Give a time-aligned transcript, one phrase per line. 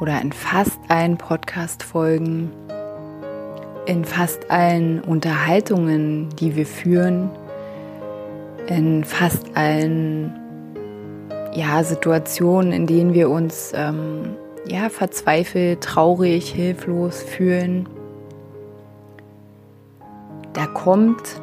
[0.00, 2.50] oder in fast allen Podcast-Folgen,
[3.86, 7.30] in fast allen Unterhaltungen, die wir führen,
[8.66, 10.32] in fast allen
[11.54, 14.36] ja, Situationen, in denen wir uns ähm,
[14.66, 17.88] ja, verzweifelt, traurig, hilflos fühlen,
[20.52, 21.40] da kommt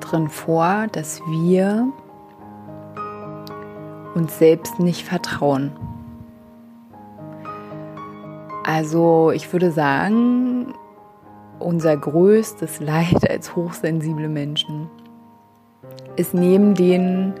[0.00, 1.92] drin vor, dass wir
[4.14, 5.72] uns selbst nicht vertrauen.
[8.66, 10.74] Also ich würde sagen,
[11.60, 14.90] unser größtes Leid als hochsensible Menschen
[16.16, 17.32] ist neben den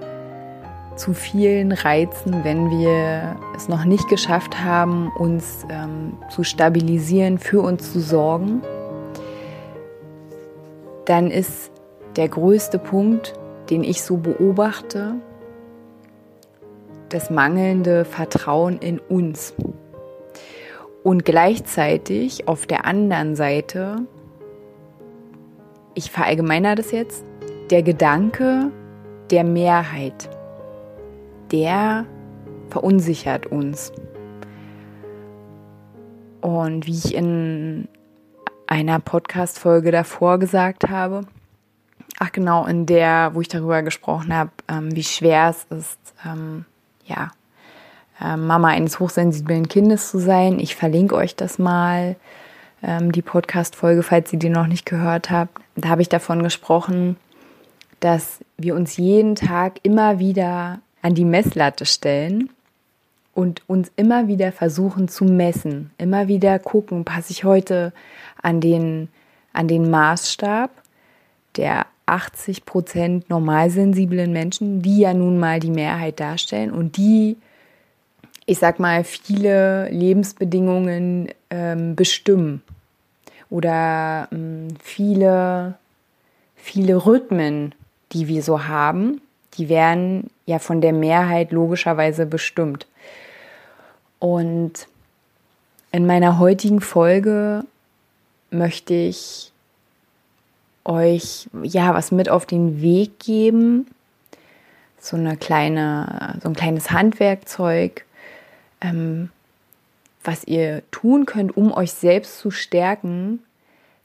[0.94, 7.60] zu vielen Reizen, wenn wir es noch nicht geschafft haben, uns ähm, zu stabilisieren, für
[7.60, 8.62] uns zu sorgen,
[11.06, 11.72] dann ist
[12.14, 13.34] der größte Punkt,
[13.68, 15.16] den ich so beobachte,
[17.08, 19.54] das mangelnde Vertrauen in uns.
[21.06, 24.08] Und gleichzeitig auf der anderen Seite,
[25.94, 27.24] ich verallgemeiner das jetzt,
[27.70, 28.72] der Gedanke
[29.30, 30.28] der Mehrheit,
[31.52, 32.06] der
[32.70, 33.92] verunsichert uns.
[36.40, 37.86] Und wie ich in
[38.66, 41.20] einer Podcast-Folge davor gesagt habe,
[42.18, 46.64] ach genau, in der, wo ich darüber gesprochen habe, ähm, wie schwer es ist, ähm,
[47.04, 47.30] ja,
[48.22, 50.58] ähm, Mama eines hochsensiblen Kindes zu sein.
[50.58, 52.16] Ich verlinke euch das mal,
[52.82, 55.60] ähm, die Podcast-Folge, falls ihr die noch nicht gehört habt.
[55.76, 57.16] Da habe ich davon gesprochen,
[58.00, 62.50] dass wir uns jeden Tag immer wieder an die Messlatte stellen
[63.34, 65.90] und uns immer wieder versuchen zu messen.
[65.98, 67.92] Immer wieder gucken, passe ich heute
[68.42, 69.08] an den,
[69.52, 70.70] an den Maßstab
[71.56, 77.36] der 80 Prozent normalsensiblen Menschen, die ja nun mal die Mehrheit darstellen und die
[78.46, 82.62] ich sag mal, viele Lebensbedingungen ähm, bestimmen
[83.50, 85.74] oder ähm, viele,
[86.54, 87.74] viele Rhythmen,
[88.12, 89.20] die wir so haben,
[89.54, 92.86] die werden ja von der Mehrheit logischerweise bestimmt.
[94.20, 94.86] Und
[95.90, 97.64] in meiner heutigen Folge
[98.50, 99.52] möchte ich
[100.84, 103.86] euch ja was mit auf den Weg geben,
[105.00, 108.05] so eine kleine, so ein kleines Handwerkzeug,
[108.86, 109.30] ähm,
[110.22, 113.42] was ihr tun könnt, um euch selbst zu stärken,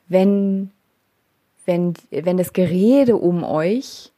[0.07, 0.71] wenn,
[1.65, 4.11] wenn, wenn das Gerede um euch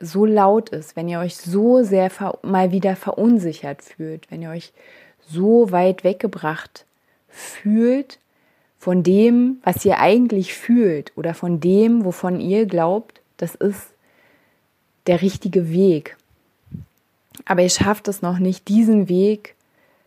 [0.00, 2.10] so laut ist, wenn ihr euch so sehr
[2.42, 4.72] mal wieder verunsichert fühlt, wenn ihr euch
[5.28, 6.86] so weit weggebracht
[7.28, 8.18] fühlt
[8.78, 13.90] von dem, was ihr eigentlich fühlt oder von dem, wovon ihr glaubt, das ist
[15.06, 16.16] der richtige Weg.
[17.44, 19.54] Aber ihr schafft es noch nicht, diesen Weg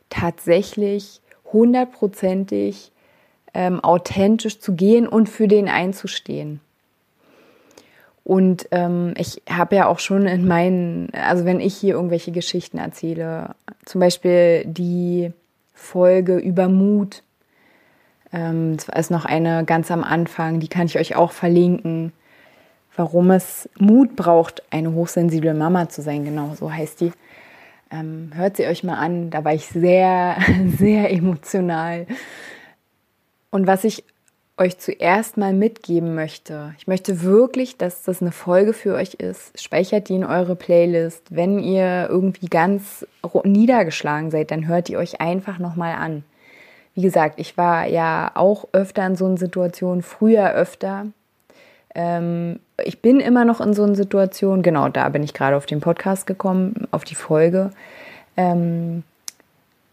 [0.09, 1.21] tatsächlich
[1.51, 2.91] hundertprozentig
[3.53, 6.59] ähm, authentisch zu gehen und für den einzustehen.
[8.23, 12.79] Und ähm, ich habe ja auch schon in meinen, also wenn ich hier irgendwelche Geschichten
[12.79, 15.31] erzähle, zum Beispiel die
[15.75, 17.21] Folge über Mut,
[18.33, 22.13] ähm, ist noch eine ganz am Anfang, die kann ich euch auch verlinken,
[22.95, 27.11] warum es Mut braucht, eine hochsensible Mama zu sein, genau so heißt die.
[27.91, 30.37] Ähm, hört sie euch mal an, da war ich sehr,
[30.77, 32.07] sehr emotional.
[33.51, 34.03] Und was ich
[34.57, 39.59] euch zuerst mal mitgeben möchte, ich möchte wirklich, dass das eine Folge für euch ist.
[39.61, 41.23] Speichert die in eure Playlist.
[41.29, 43.05] Wenn ihr irgendwie ganz
[43.43, 46.23] niedergeschlagen seid, dann hört die euch einfach nochmal an.
[46.93, 51.07] Wie gesagt, ich war ja auch öfter in so einer Situation, früher öfter.
[51.95, 55.65] Ähm, ich bin immer noch in so einer Situation, genau da bin ich gerade auf
[55.65, 57.71] den Podcast gekommen, auf die Folge.
[58.37, 59.03] Ähm,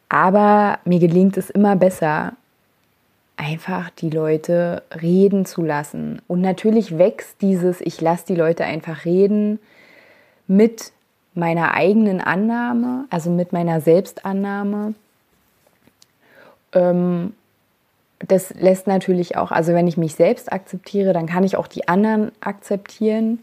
[0.08, 2.34] aber mir gelingt es immer besser,
[3.36, 6.20] einfach die Leute reden zu lassen.
[6.28, 9.58] Und natürlich wächst dieses, ich lasse die Leute einfach reden
[10.46, 10.92] mit
[11.34, 14.94] meiner eigenen Annahme, also mit meiner Selbstannahme.
[16.74, 17.34] Ähm,
[18.28, 21.88] das lässt natürlich auch, also wenn ich mich selbst akzeptiere, dann kann ich auch die
[21.88, 23.42] anderen akzeptieren.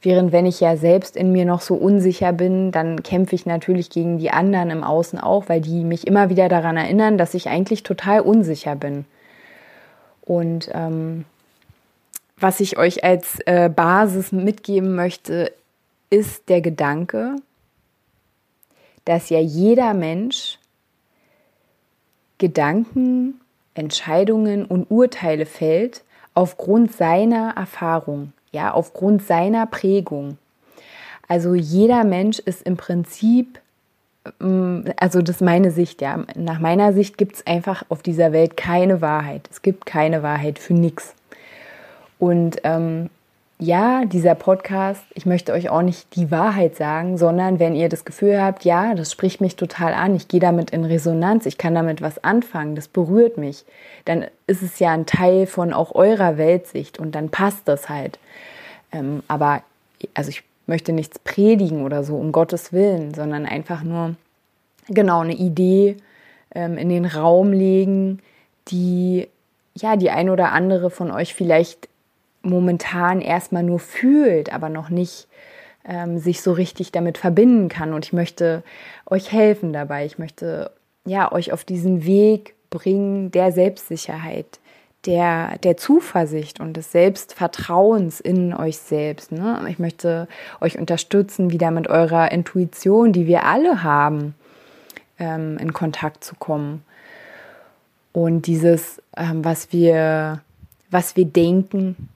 [0.00, 3.88] Während wenn ich ja selbst in mir noch so unsicher bin, dann kämpfe ich natürlich
[3.88, 7.48] gegen die anderen im Außen auch, weil die mich immer wieder daran erinnern, dass ich
[7.48, 9.04] eigentlich total unsicher bin.
[10.22, 11.24] Und ähm,
[12.36, 15.52] was ich euch als äh, Basis mitgeben möchte,
[16.10, 17.36] ist der Gedanke,
[19.04, 20.58] dass ja jeder Mensch
[22.38, 23.40] Gedanken,
[23.74, 26.02] Entscheidungen und Urteile fällt
[26.34, 30.38] aufgrund seiner Erfahrung, ja, aufgrund seiner Prägung.
[31.28, 33.60] Also jeder Mensch ist im Prinzip,
[34.38, 36.24] mm, also das ist meine Sicht, ja.
[36.34, 39.48] Nach meiner Sicht gibt es einfach auf dieser Welt keine Wahrheit.
[39.50, 41.14] Es gibt keine Wahrheit für nichts.
[42.18, 43.08] Und ähm,
[43.62, 48.04] ja, dieser Podcast, ich möchte euch auch nicht die Wahrheit sagen, sondern wenn ihr das
[48.04, 51.72] Gefühl habt, ja, das spricht mich total an, ich gehe damit in Resonanz, ich kann
[51.72, 53.64] damit was anfangen, das berührt mich,
[54.04, 58.18] dann ist es ja ein Teil von auch eurer Weltsicht und dann passt das halt.
[58.90, 59.62] Ähm, aber,
[60.14, 64.16] also ich möchte nichts predigen oder so, um Gottes Willen, sondern einfach nur,
[64.88, 65.98] genau, eine Idee
[66.52, 68.18] ähm, in den Raum legen,
[68.68, 69.28] die,
[69.76, 71.88] ja, die ein oder andere von euch vielleicht
[72.42, 75.28] momentan erstmal nur fühlt, aber noch nicht
[75.84, 77.92] ähm, sich so richtig damit verbinden kann.
[77.92, 78.62] Und ich möchte
[79.06, 80.04] euch helfen dabei.
[80.06, 80.70] Ich möchte
[81.04, 84.58] ja euch auf diesen Weg bringen der Selbstsicherheit,
[85.06, 89.32] der, der Zuversicht und des Selbstvertrauens in euch selbst.
[89.32, 89.60] Ne?
[89.68, 90.28] Ich möchte
[90.60, 94.34] euch unterstützen, wieder mit eurer Intuition, die wir alle haben,
[95.18, 96.84] ähm, in Kontakt zu kommen.
[98.12, 100.40] Und dieses, ähm, was wir,
[100.90, 102.08] was wir denken,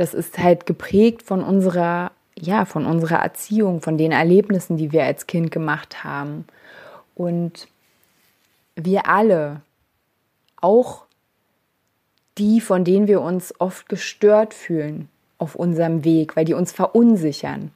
[0.00, 5.04] das ist halt geprägt von unserer, ja, von unserer Erziehung, von den Erlebnissen, die wir
[5.04, 6.46] als Kind gemacht haben.
[7.14, 7.68] Und
[8.76, 9.60] wir alle,
[10.58, 11.04] auch
[12.38, 17.70] die, von denen wir uns oft gestört fühlen auf unserem Weg, weil die uns verunsichern.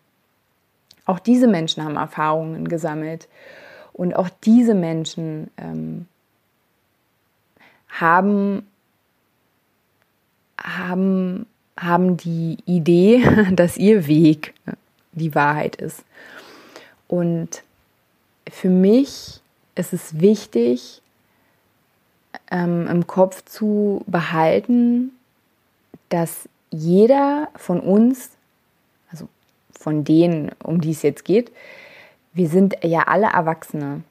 [1.05, 3.29] Auch diese Menschen haben Erfahrungen gesammelt.
[3.93, 6.07] Und auch diese Menschen ähm,
[7.91, 8.67] haben,
[10.59, 11.45] haben
[11.77, 14.55] haben die Idee, dass ihr Weg
[15.13, 16.05] die Wahrheit ist.
[17.09, 17.63] Und
[18.51, 19.41] für mich
[19.75, 21.03] ist es wichtig,
[22.51, 25.13] ähm, im Kopf zu behalten,
[26.09, 28.31] dass jeder von uns,
[29.11, 29.29] also
[29.73, 31.53] von denen, um die es jetzt geht,
[32.33, 34.03] wir sind ja alle Erwachsene.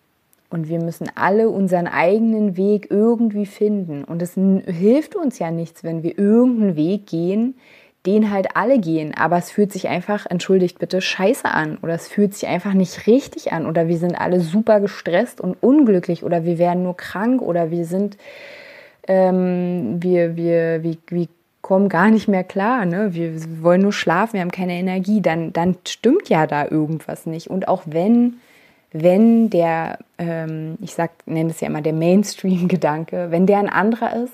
[0.54, 4.04] Und wir müssen alle unseren eigenen Weg irgendwie finden.
[4.04, 7.56] Und es hilft uns ja nichts, wenn wir irgendeinen Weg gehen,
[8.06, 9.16] den halt alle gehen.
[9.18, 11.80] Aber es fühlt sich einfach, entschuldigt bitte, scheiße an.
[11.82, 13.66] Oder es fühlt sich einfach nicht richtig an.
[13.66, 16.24] Oder wir sind alle super gestresst und unglücklich.
[16.24, 17.42] Oder wir werden nur krank.
[17.42, 18.18] Oder wir sind,
[19.08, 21.28] ähm, wir, wir, wir, wir
[21.64, 22.86] kommen gar nicht mehr klar.
[22.86, 23.16] Ne?
[23.16, 23.34] Wir
[23.64, 25.20] wollen nur schlafen, wir haben keine Energie.
[25.20, 27.50] Dann, dann stimmt ja da irgendwas nicht.
[27.50, 28.36] Und auch wenn
[28.94, 34.16] wenn der, ähm, ich sag, nenne es ja immer der Mainstream-Gedanke, wenn der ein anderer
[34.16, 34.34] ist,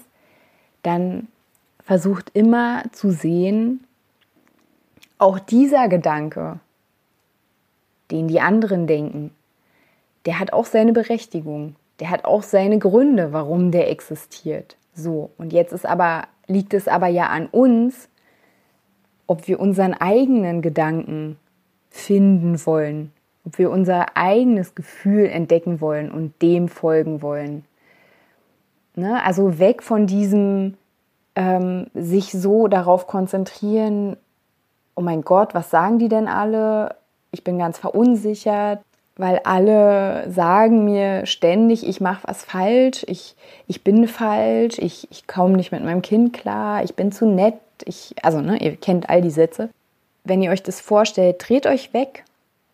[0.84, 1.28] dann
[1.84, 3.86] versucht immer zu sehen,
[5.18, 6.60] auch dieser Gedanke,
[8.12, 9.32] den die anderen denken,
[10.26, 14.76] der hat auch seine Berechtigung, der hat auch seine Gründe, warum der existiert.
[14.94, 18.10] So, und jetzt ist aber, liegt es aber ja an uns,
[19.26, 21.38] ob wir unseren eigenen Gedanken
[21.90, 23.14] finden wollen
[23.46, 27.66] ob wir unser eigenes Gefühl entdecken wollen und dem folgen wollen.
[28.96, 29.24] Ne?
[29.24, 30.76] Also weg von diesem
[31.36, 34.18] ähm, sich so darauf konzentrieren,
[34.96, 36.96] oh mein Gott, was sagen die denn alle?
[37.32, 38.82] Ich bin ganz verunsichert,
[39.16, 43.36] weil alle sagen mir ständig, ich mache was falsch, ich,
[43.68, 47.56] ich bin falsch, ich, ich komme nicht mit meinem Kind klar, ich bin zu nett.
[47.86, 49.70] Ich, also, ne, ihr kennt all die Sätze.
[50.26, 52.26] Wenn ihr euch das vorstellt, dreht euch weg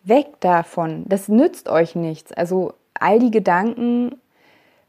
[0.06, 1.04] weg davon.
[1.06, 2.32] Das nützt euch nichts.
[2.32, 4.16] Also all die Gedanken,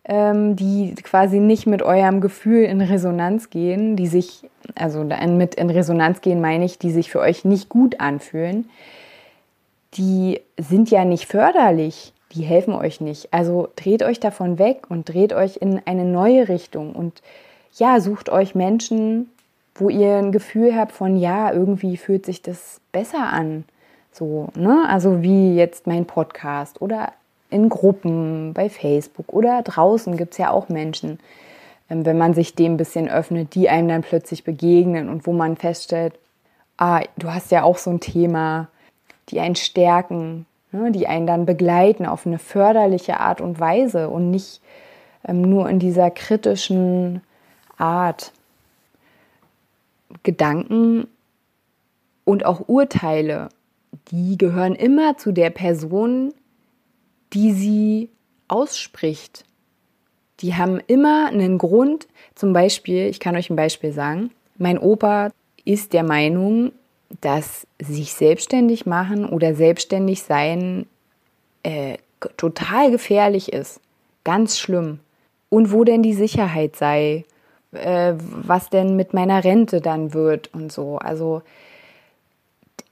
[0.06, 5.70] ähm, die quasi nicht mit eurem Gefühl in Resonanz gehen, die sich, also mit in
[5.70, 8.70] Resonanz gehen meine ich, die sich für euch nicht gut anfühlen,
[9.96, 12.14] die sind ja nicht förderlich.
[12.34, 13.34] Die helfen euch nicht.
[13.34, 17.22] Also dreht euch davon weg und dreht euch in eine neue Richtung und
[17.74, 19.30] ja, sucht euch Menschen,
[19.76, 23.64] wo ihr ein Gefühl habt von, ja, irgendwie fühlt sich das besser an
[24.18, 24.86] so, ne?
[24.88, 27.14] Also wie jetzt mein Podcast oder
[27.50, 31.20] in Gruppen bei Facebook oder draußen gibt es ja auch Menschen,
[31.90, 35.34] ähm, wenn man sich dem ein bisschen öffnet, die einem dann plötzlich begegnen und wo
[35.34, 36.14] man feststellt,
[36.78, 38.68] ah, du hast ja auch so ein Thema,
[39.30, 40.92] die einen stärken, ne?
[40.92, 44.62] die einen dann begleiten auf eine förderliche Art und Weise und nicht
[45.28, 47.22] ähm, nur in dieser kritischen
[47.78, 48.32] Art.
[50.24, 51.08] Gedanken
[52.26, 53.50] und auch Urteile
[54.12, 56.34] die gehören immer zu der Person,
[57.34, 58.10] die sie
[58.48, 59.46] ausspricht.
[60.40, 62.08] Die haben immer einen Grund.
[62.36, 64.32] Zum Beispiel, ich kann euch ein Beispiel sagen.
[64.58, 65.32] Mein Opa
[65.66, 66.72] ist der Meinung,
[67.22, 70.86] dass sich selbstständig machen oder selbstständig sein
[71.64, 71.98] äh,
[72.38, 73.80] total gefährlich ist.
[74.24, 75.00] Ganz schlimm.
[75.50, 77.26] Und wo denn die Sicherheit sei,
[77.72, 80.98] äh, was denn mit meiner Rente dann wird und so.
[80.98, 81.42] Also,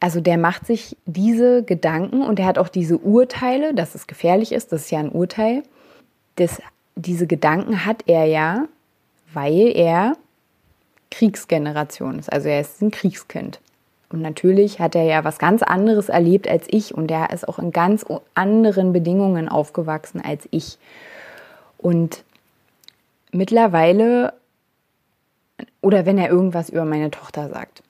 [0.06, 4.52] also der macht sich diese Gedanken und er hat auch diese Urteile, dass es gefährlich
[4.52, 5.64] ist, das ist ja ein Urteil.
[6.36, 6.62] Das,
[6.96, 8.68] diese Gedanken hat er ja,
[9.34, 10.16] weil er
[11.10, 12.32] Kriegsgeneration ist.
[12.32, 13.60] Also er ist ein Kriegskind.
[14.10, 17.58] Und natürlich hat er ja was ganz anderes erlebt als ich und er ist auch
[17.58, 20.78] in ganz anderen Bedingungen aufgewachsen als ich.
[21.80, 22.24] Und
[23.32, 24.34] mittlerweile,
[25.82, 27.82] oder wenn er irgendwas über meine Tochter sagt,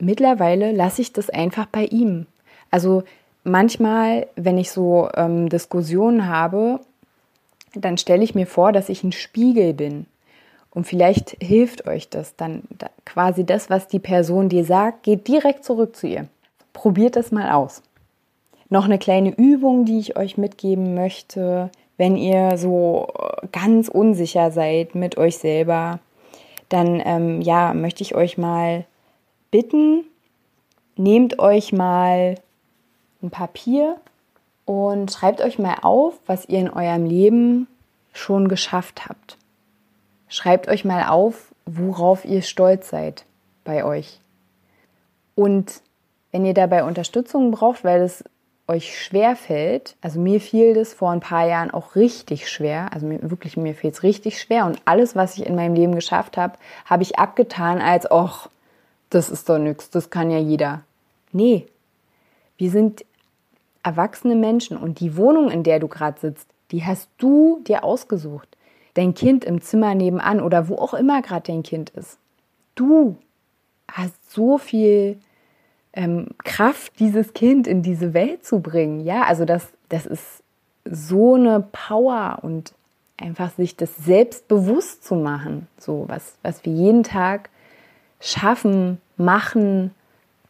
[0.00, 2.26] mittlerweile lasse ich das einfach bei ihm.
[2.70, 3.02] Also
[3.44, 6.80] manchmal, wenn ich so ähm, Diskussionen habe,
[7.74, 10.06] dann stelle ich mir vor, dass ich ein Spiegel bin.
[10.72, 15.26] Und vielleicht hilft euch das dann da quasi das, was die Person dir sagt, geht
[15.26, 16.28] direkt zurück zu ihr.
[16.72, 17.82] Probiert das mal aus.
[18.68, 23.08] Noch eine kleine Übung, die ich euch mitgeben möchte, wenn ihr so
[23.50, 25.98] ganz unsicher seid mit euch selber,
[26.68, 28.86] dann ähm, ja, möchte ich euch mal
[29.50, 30.04] bitten,
[30.96, 32.36] nehmt euch mal
[33.22, 33.96] ein Papier
[34.64, 37.66] und schreibt euch mal auf, was ihr in eurem Leben
[38.12, 39.36] schon geschafft habt.
[40.28, 43.24] Schreibt euch mal auf, worauf ihr stolz seid
[43.64, 44.20] bei euch.
[45.34, 45.82] Und
[46.32, 48.24] wenn ihr dabei Unterstützung braucht, weil es
[48.68, 53.06] euch schwer fällt, also mir fiel das vor ein paar Jahren auch richtig schwer, also
[53.06, 56.36] mir, wirklich mir fiel es richtig schwer und alles, was ich in meinem Leben geschafft
[56.36, 58.48] habe, habe ich abgetan als, ach,
[59.10, 60.82] das ist doch nichts, das kann ja jeder.
[61.32, 61.66] Nee,
[62.56, 63.04] wir sind
[63.82, 68.56] erwachsene Menschen und die Wohnung, in der du gerade sitzt, die hast du dir ausgesucht
[68.94, 72.18] dein Kind im Zimmer nebenan oder wo auch immer gerade dein Kind ist.
[72.74, 73.16] Du
[73.90, 75.18] hast so viel
[75.92, 79.00] ähm, Kraft, dieses Kind in diese Welt zu bringen.
[79.00, 80.42] Ja, also das, das ist
[80.84, 82.72] so eine Power und
[83.16, 85.66] einfach sich das selbstbewusst zu machen.
[85.78, 87.50] So was, was wir jeden Tag
[88.20, 89.94] schaffen, machen.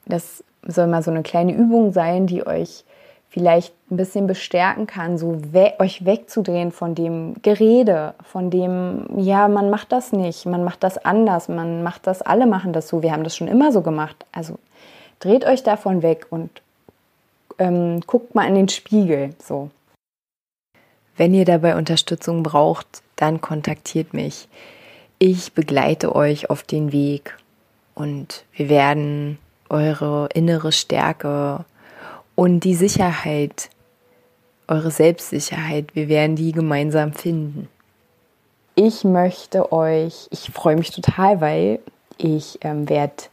[0.06, 2.84] Das soll mal so eine kleine Übung sein, die euch
[3.30, 9.46] vielleicht ein bisschen bestärken kann, so we euch wegzudrehen von dem Gerede, von dem, ja,
[9.46, 13.02] man macht das nicht, man macht das anders, man macht das, alle machen das so,
[13.02, 14.26] wir haben das schon immer so gemacht.
[14.32, 14.58] Also
[15.20, 16.50] dreht euch davon weg und
[17.58, 19.70] ähm, guckt mal in den Spiegel, so.
[21.16, 24.48] Wenn ihr dabei Unterstützung braucht, dann kontaktiert mich.
[25.18, 27.36] Ich begleite euch auf den Weg
[27.94, 31.64] und wir werden eure innere Stärke
[32.34, 33.70] und die Sicherheit,
[34.66, 37.68] eure Selbstsicherheit, wir werden die gemeinsam finden.
[38.74, 41.80] Ich möchte euch, ich freue mich total, weil
[42.18, 43.24] ich ähm, werde,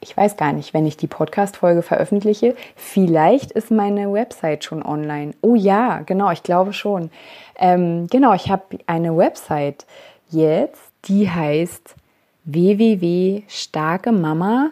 [0.00, 5.32] ich weiß gar nicht, wenn ich die Podcast-Folge veröffentliche, vielleicht ist meine Website schon online.
[5.40, 7.10] Oh ja, genau, ich glaube schon.
[7.56, 9.86] Ähm, genau, ich habe eine Website
[10.28, 11.94] jetzt, die heißt
[12.44, 14.70] www.starkemama-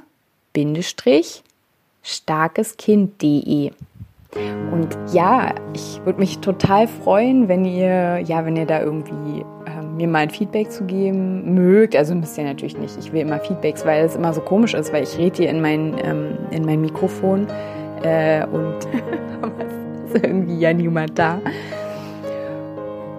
[2.03, 3.71] starkeskind.de.
[4.73, 9.83] Und ja, ich würde mich total freuen, wenn ihr, ja, wenn ihr da irgendwie äh,
[9.83, 11.97] mir mal ein Feedback zu geben mögt.
[11.97, 12.97] Also müsst ihr natürlich nicht.
[12.99, 15.61] Ich will immer Feedbacks, weil es immer so komisch ist, weil ich rede hier in
[15.61, 17.49] mein, ähm, in mein Mikrofon
[18.03, 18.77] äh, und
[20.07, 21.41] ist irgendwie ja niemand da.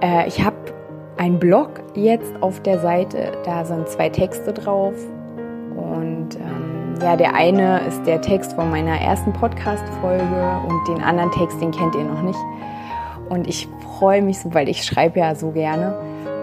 [0.02, 0.56] Äh, ich habe
[1.18, 4.94] einen Blog jetzt auf der Seite, da sind zwei Texte drauf
[5.76, 11.32] und ähm, ja, der eine ist der Text von meiner ersten Podcast-Folge und den anderen
[11.32, 12.40] Text, den kennt ihr noch nicht.
[13.30, 15.98] Und ich freue mich so, weil ich schreibe ja so gerne.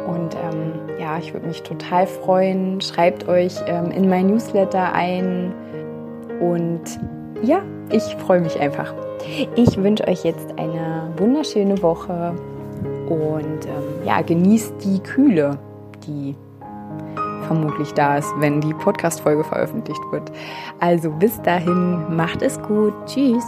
[0.07, 2.81] Und ähm, ja, ich würde mich total freuen.
[2.81, 5.53] Schreibt euch ähm, in mein Newsletter ein.
[6.41, 6.83] Und
[7.43, 7.61] ja,
[7.91, 8.95] ich freue mich einfach.
[9.55, 12.35] Ich wünsche euch jetzt eine wunderschöne Woche
[13.09, 15.59] und ähm, ja, genießt die Kühle,
[16.07, 16.37] die
[17.47, 20.31] vermutlich da ist, wenn die Podcast-Folge veröffentlicht wird.
[20.81, 22.93] Also bis dahin, macht es gut.
[23.07, 23.45] Tschüss.